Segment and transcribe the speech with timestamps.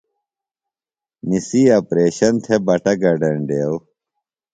[1.27, 3.71] نِسی اپریشن تھےۡ بٹہ گڈینڈیو۔